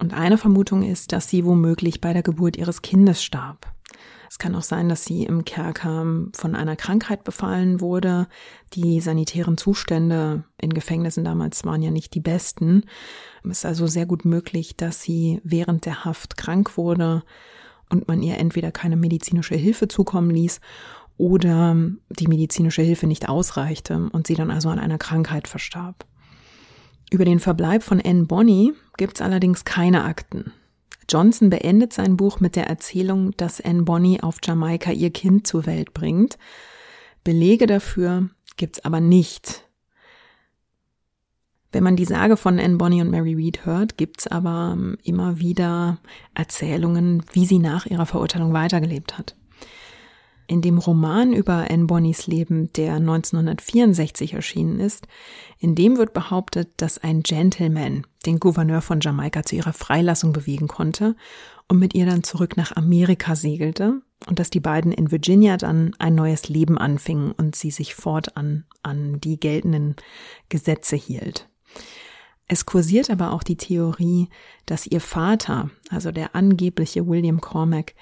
[0.00, 3.72] Und eine Vermutung ist, dass sie womöglich bei der Geburt ihres Kindes starb.
[4.30, 8.28] Es kann auch sein, dass sie im Kerker von einer Krankheit befallen wurde.
[8.74, 12.84] Die sanitären Zustände in Gefängnissen damals waren ja nicht die besten.
[13.42, 17.24] Es ist also sehr gut möglich, dass sie während der Haft krank wurde
[17.88, 20.60] und man ihr entweder keine medizinische Hilfe zukommen ließ
[21.18, 21.76] oder
[22.10, 26.06] die medizinische Hilfe nicht ausreichte und sie dann also an einer Krankheit verstarb.
[27.10, 30.52] Über den Verbleib von Anne Bonny gibt es allerdings keine Akten.
[31.10, 35.66] Johnson beendet sein Buch mit der Erzählung, dass Anne Bonny auf Jamaika ihr Kind zur
[35.66, 36.38] Welt bringt.
[37.24, 39.68] Belege dafür gibt's aber nicht.
[41.72, 45.38] Wenn man die Sage von Anne Bonny und Mary Read hört, gibt's aber ähm, immer
[45.38, 45.98] wieder
[46.34, 49.36] Erzählungen, wie sie nach ihrer Verurteilung weitergelebt hat.
[50.50, 55.06] In dem Roman über Anne Bonnys Leben, der 1964 erschienen ist,
[55.60, 60.66] in dem wird behauptet, dass ein Gentleman den Gouverneur von Jamaika zu ihrer Freilassung bewegen
[60.66, 61.14] konnte
[61.68, 65.94] und mit ihr dann zurück nach Amerika segelte und dass die beiden in Virginia dann
[66.00, 69.94] ein neues Leben anfingen und sie sich fortan an die geltenden
[70.48, 71.48] Gesetze hielt.
[72.48, 74.28] Es kursiert aber auch die Theorie,
[74.66, 77.94] dass ihr Vater, also der angebliche William Cormack,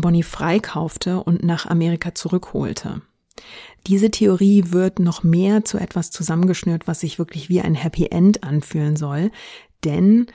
[0.00, 3.02] Bonny freikaufte und nach Amerika zurückholte.
[3.86, 8.42] Diese Theorie wird noch mehr zu etwas zusammengeschnürt, was sich wirklich wie ein Happy End
[8.42, 9.30] anfühlen soll,
[9.84, 10.26] denn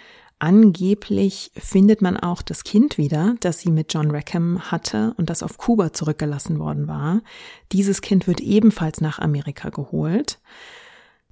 [0.44, 5.44] Angeblich findet man auch das Kind wieder, das sie mit John Rackham hatte und das
[5.44, 7.22] auf Kuba zurückgelassen worden war.
[7.72, 10.40] Dieses Kind wird ebenfalls nach Amerika geholt.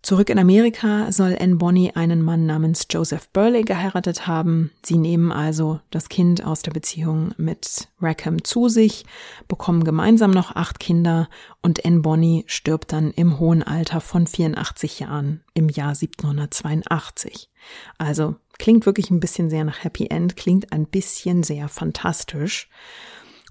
[0.02, 4.72] Zurück in Amerika soll Anne Bonny einen Mann namens Joseph Burley geheiratet haben.
[4.84, 9.06] Sie nehmen also das Kind aus der Beziehung mit Rackham zu sich,
[9.50, 11.28] bekommen gemeinsam noch acht Kinder
[11.62, 17.50] und Anne Bonny stirbt dann im hohen Alter von 84 Jahren im Jahr 1782.
[17.98, 22.70] Also klingt wirklich ein bisschen sehr nach Happy End, klingt ein bisschen sehr fantastisch.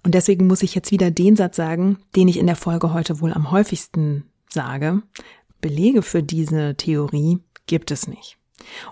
[0.03, 3.21] Und deswegen muss ich jetzt wieder den Satz sagen, den ich in der Folge heute
[3.21, 5.03] wohl am häufigsten sage.
[5.61, 8.39] Belege für diese Theorie gibt es nicht.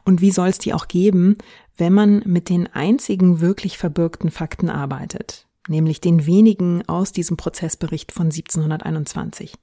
[0.05, 1.37] Und wie soll es die auch geben,
[1.77, 8.13] wenn man mit den einzigen wirklich verbürgten Fakten arbeitet, nämlich den wenigen aus diesem Prozessbericht
[8.13, 9.55] von 1721?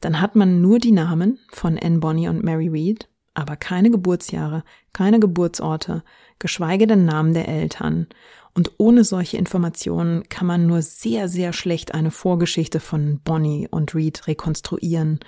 [0.00, 4.64] Dann hat man nur die Namen von Anne Bonny und Mary Read, aber keine Geburtsjahre,
[4.92, 6.02] keine Geburtsorte,
[6.38, 8.06] geschweige denn Namen der Eltern.
[8.52, 13.94] Und ohne solche Informationen kann man nur sehr, sehr schlecht eine Vorgeschichte von Bonny und
[13.94, 15.20] Reed rekonstruieren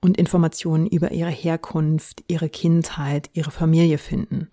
[0.00, 4.48] und Informationen über ihre Herkunft, ihre Kindheit, ihre Familie finden.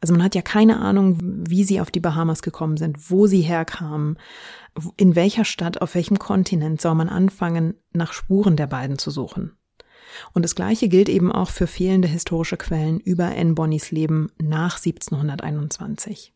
[0.00, 3.42] Also man hat ja keine Ahnung, wie sie auf die Bahamas gekommen sind, wo sie
[3.42, 4.18] herkamen,
[4.96, 9.57] in welcher Stadt, auf welchem Kontinent soll man anfangen, nach Spuren der beiden zu suchen.
[10.32, 14.76] Und das Gleiche gilt eben auch für fehlende historische Quellen über Anne Bonnys Leben nach
[14.76, 16.32] 1721.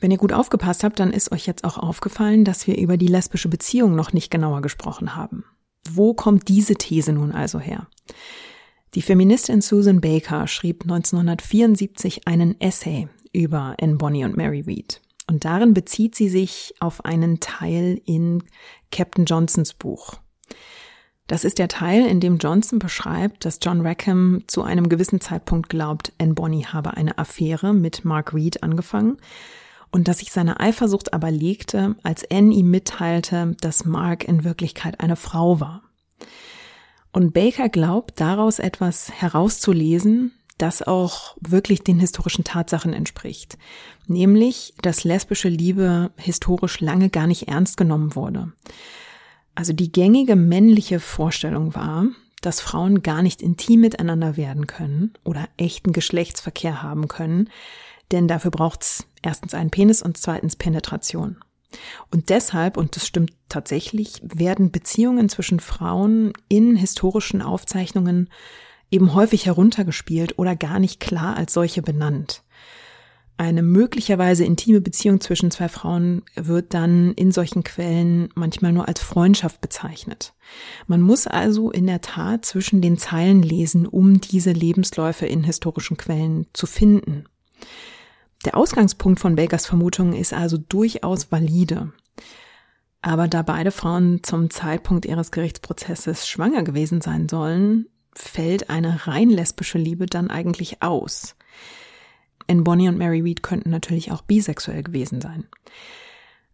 [0.00, 3.06] Wenn ihr gut aufgepasst habt, dann ist euch jetzt auch aufgefallen, dass wir über die
[3.06, 5.44] lesbische Beziehung noch nicht genauer gesprochen haben.
[5.90, 7.86] Wo kommt diese These nun also her?
[8.94, 15.00] Die Feministin Susan Baker schrieb 1974 einen Essay über Anne Bonny und Mary Read.
[15.26, 18.44] Und darin bezieht sie sich auf einen Teil in
[18.92, 20.20] Captain Johnsons Buch.
[21.26, 25.70] Das ist der Teil, in dem Johnson beschreibt, dass John Rackham zu einem gewissen Zeitpunkt
[25.70, 29.16] glaubt, Anne Bonny habe eine Affäre mit Mark Reed angefangen
[29.90, 35.00] und dass sich seine Eifersucht aber legte, als Anne ihm mitteilte, dass Mark in Wirklichkeit
[35.00, 35.82] eine Frau war.
[37.12, 43.56] Und Baker glaubt, daraus etwas herauszulesen, das auch wirklich den historischen Tatsachen entspricht.
[44.06, 48.52] Nämlich, dass lesbische Liebe historisch lange gar nicht ernst genommen wurde.
[49.54, 52.06] Also die gängige männliche Vorstellung war,
[52.40, 57.48] dass Frauen gar nicht intim miteinander werden können oder echten Geschlechtsverkehr haben können,
[58.12, 61.36] denn dafür braucht's erstens einen Penis und zweitens Penetration.
[62.10, 68.30] Und deshalb, und das stimmt tatsächlich, werden Beziehungen zwischen Frauen in historischen Aufzeichnungen
[68.90, 72.43] eben häufig heruntergespielt oder gar nicht klar als solche benannt.
[73.36, 79.00] Eine möglicherweise intime Beziehung zwischen zwei Frauen wird dann in solchen Quellen manchmal nur als
[79.00, 80.34] Freundschaft bezeichnet.
[80.86, 85.96] Man muss also in der Tat zwischen den Zeilen lesen, um diese Lebensläufe in historischen
[85.96, 87.24] Quellen zu finden.
[88.44, 91.92] Der Ausgangspunkt von Bakers Vermutung ist also durchaus valide.
[93.02, 99.28] Aber da beide Frauen zum Zeitpunkt ihres Gerichtsprozesses schwanger gewesen sein sollen, fällt eine rein
[99.28, 101.34] lesbische Liebe dann eigentlich aus.
[102.46, 105.44] In Bonnie und Mary Read könnten natürlich auch bisexuell gewesen sein.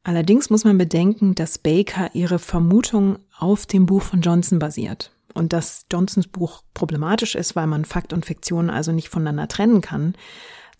[0.02, 5.52] Allerdings muss man bedenken, dass Baker ihre Vermutung auf dem Buch von Johnson basiert und
[5.52, 10.14] dass Johnsons Buch problematisch ist, weil man Fakt und Fiktion also nicht voneinander trennen kann,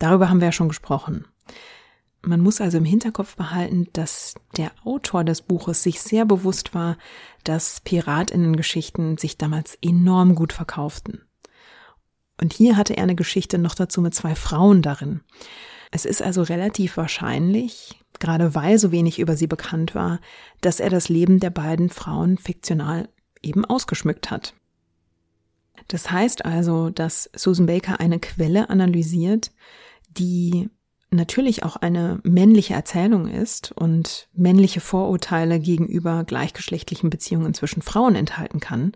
[0.00, 1.26] Darüber haben wir ja schon gesprochen.
[2.22, 6.96] Man muss also im Hinterkopf behalten, dass der Autor des Buches sich sehr bewusst war,
[7.44, 11.22] dass Piratinnengeschichten sich damals enorm gut verkauften.
[12.40, 15.20] Und hier hatte er eine Geschichte noch dazu mit zwei Frauen darin.
[15.90, 20.20] Es ist also relativ wahrscheinlich, gerade weil so wenig über sie bekannt war,
[20.60, 23.08] dass er das Leben der beiden Frauen fiktional
[23.42, 24.54] eben ausgeschmückt hat.
[25.88, 29.50] Das heißt also, dass Susan Baker eine Quelle analysiert,
[30.10, 30.70] die
[31.10, 38.60] natürlich auch eine männliche Erzählung ist und männliche Vorurteile gegenüber gleichgeschlechtlichen Beziehungen zwischen Frauen enthalten
[38.60, 38.92] kann,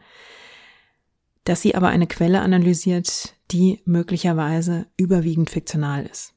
[1.44, 6.34] dass sie aber eine Quelle analysiert, die möglicherweise überwiegend fiktional ist.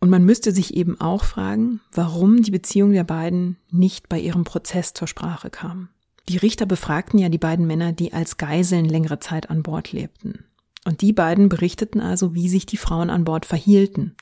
[0.00, 4.44] Und man müsste sich eben auch fragen, warum die Beziehung der beiden nicht bei ihrem
[4.44, 5.90] Prozess zur Sprache kam.
[6.28, 10.44] Die Richter befragten ja die beiden Männer, die als Geiseln längere Zeit an Bord lebten.
[10.86, 14.16] Und die beiden berichteten also, wie sich die Frauen an Bord verhielten.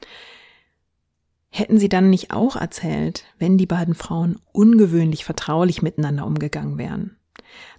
[1.50, 7.16] Hätten sie dann nicht auch erzählt, wenn die beiden Frauen ungewöhnlich vertraulich miteinander umgegangen wären?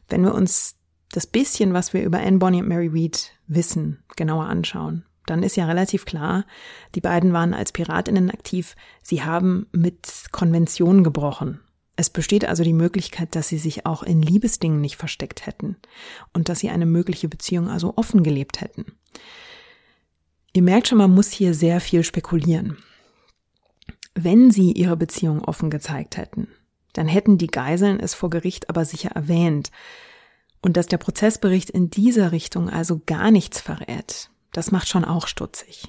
[0.08, 0.79] Wenn wir uns
[1.12, 5.58] das bisschen, was wir über Anne Bonny und Mary Read wissen, genauer anschauen, dann ist
[5.58, 6.46] ja relativ klar,
[6.96, 11.60] die beiden waren als Piratinnen aktiv, sie haben mit Konventionen gebrochen
[12.00, 15.76] es besteht also die Möglichkeit, dass sie sich auch in Liebesdingen nicht versteckt hätten
[16.32, 18.94] und dass sie eine mögliche Beziehung also offen gelebt hätten.
[20.54, 22.78] Ihr merkt schon, man muss hier sehr viel spekulieren.
[24.16, 26.48] Wenn sie ihre Beziehung offen gezeigt hätten,
[26.94, 29.70] dann hätten die Geiseln es vor Gericht aber sicher erwähnt.
[30.62, 35.28] Und dass der Prozessbericht in dieser Richtung also gar nichts verrät, das macht schon auch
[35.28, 35.88] stutzig.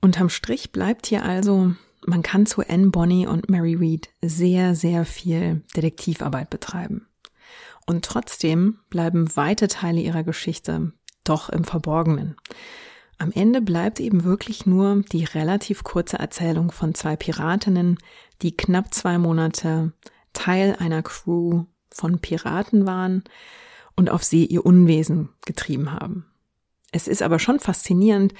[0.00, 1.72] Unterm Strich bleibt hier also,
[2.06, 7.06] man kann zu Anne Bonny und Mary Read sehr, sehr viel Detektivarbeit betreiben.
[7.86, 10.92] Und trotzdem bleiben weite Teile ihrer Geschichte
[11.24, 12.36] doch im Verborgenen.
[13.18, 17.98] Am Ende bleibt eben wirklich nur die relativ kurze Erzählung von zwei Piratinnen,
[18.42, 19.92] die knapp zwei Monate
[20.32, 21.64] Teil einer Crew
[21.94, 23.24] von Piraten waren
[23.96, 26.26] und auf See ihr Unwesen getrieben haben.
[26.92, 28.34] Es ist aber schon faszinierend,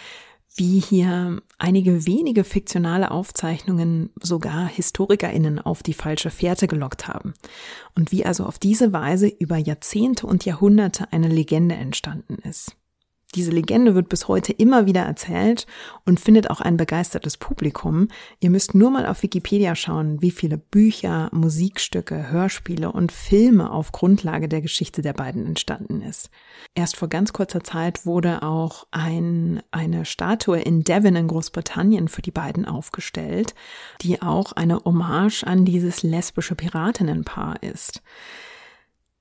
[0.56, 7.34] wie hier einige wenige fiktionale Aufzeichnungen sogar Historikerinnen auf die falsche Fährte gelockt haben
[7.96, 12.76] und wie also auf diese Weise über Jahrzehnte und Jahrhunderte eine Legende entstanden ist.
[13.34, 15.66] Diese Legende wird bis heute immer wieder erzählt
[16.04, 18.08] und findet auch ein begeistertes Publikum.
[18.38, 23.90] Ihr müsst nur mal auf Wikipedia schauen, wie viele Bücher, Musikstücke, Hörspiele und Filme auf
[23.90, 26.30] Grundlage der Geschichte der beiden entstanden ist.
[26.76, 32.22] Erst vor ganz kurzer Zeit wurde auch ein, eine Statue in Devon in Großbritannien für
[32.22, 33.54] die beiden aufgestellt,
[34.00, 38.00] die auch eine Hommage an dieses lesbische Piratinnenpaar ist.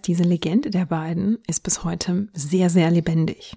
[0.06, 3.56] Diese Legende der beiden ist bis heute sehr, sehr lebendig.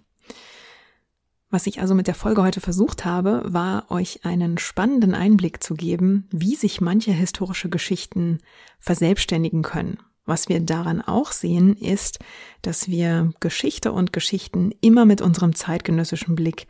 [1.57, 5.73] Was ich also mit der Folge heute versucht habe, war euch einen spannenden Einblick zu
[5.73, 8.41] geben, wie sich manche historische Geschichten
[8.79, 9.97] verselbstständigen können.
[10.27, 12.19] Was wir daran auch sehen, ist,
[12.61, 16.67] dass wir Geschichte und Geschichten immer mit unserem zeitgenössischen Blick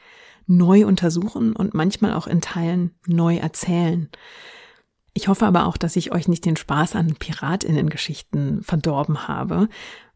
[0.46, 4.08] neu untersuchen und manchmal auch in Teilen neu erzählen.
[5.14, 9.68] Ich hoffe aber auch, dass ich euch nicht den Spaß an Piratinnen-Geschichten verdorben habe,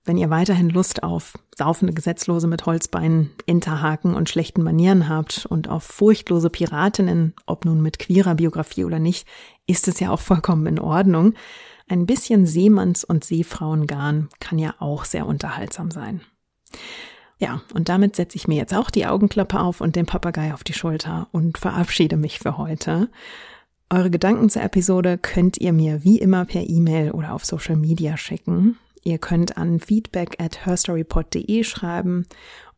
[0.05, 5.69] wenn ihr weiterhin Lust auf saufende Gesetzlose mit Holzbeinen, Enterhaken und schlechten Manieren habt und
[5.69, 9.27] auf furchtlose Piratinnen, ob nun mit queerer Biografie oder nicht,
[9.67, 11.35] ist es ja auch vollkommen in Ordnung.
[11.89, 16.23] Ein bisschen Seemanns- und Seefrauengarn kann ja auch sehr unterhaltsam sein.
[17.39, 20.63] Ja, und damit setze ich mir jetzt auch die Augenklappe auf und den Papagei auf
[20.63, 23.09] die Schulter und verabschiede mich für heute.
[23.89, 28.17] Eure Gedanken zur Episode könnt ihr mir wie immer per E-Mail oder auf Social Media
[28.17, 28.79] schicken.
[29.03, 32.27] Ihr könnt an feedback at herstorypod.de schreiben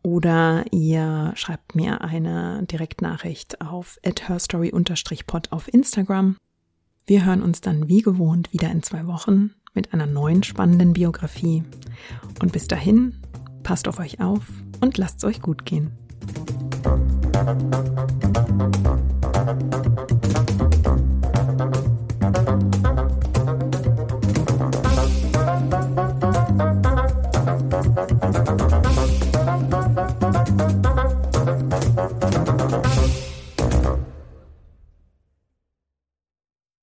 [0.02, 6.36] oder ihr schreibt mir eine Direktnachricht auf at herstory-pod auf Instagram.
[7.06, 11.64] Wir hören uns dann wie gewohnt wieder in zwei Wochen mit einer neuen spannenden Biografie.
[12.40, 13.22] Und bis dahin,
[13.62, 14.46] passt auf euch auf
[14.80, 15.92] und lasst es euch gut gehen.